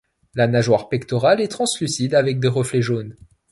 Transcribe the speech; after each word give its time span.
La 0.33 0.47
nageoire 0.47 0.89
pectorale 0.89 1.41
est 1.41 1.47
translucide 1.47 2.15
avec 2.15 2.39
des 2.39 2.47
reflets 2.47 2.81
jaunes. 2.81 3.15